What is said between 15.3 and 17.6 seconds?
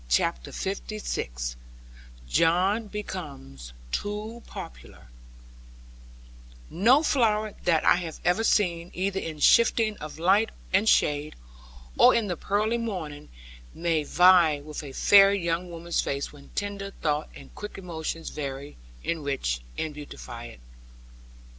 young woman's face when tender thought and